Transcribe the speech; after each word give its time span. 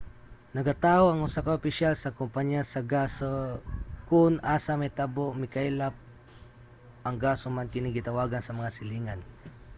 nagataho 0.55 1.05
ang 1.09 1.19
usa 1.27 1.39
ka 1.45 1.55
opisyal 1.61 1.93
sa 1.97 2.15
kumpanya 2.19 2.61
sa 2.65 2.81
gas 2.91 3.11
sa 3.19 3.29
kon 4.09 4.33
asa 4.55 4.71
nahitabo 4.75 5.23
ang 5.29 5.41
mikaylap 5.43 5.95
nga 7.03 7.11
gas 7.23 7.39
human 7.45 7.71
kini 7.73 7.89
gitawagan 7.97 8.43
sa 8.43 8.57
mga 8.59 8.73
silingan 8.77 9.19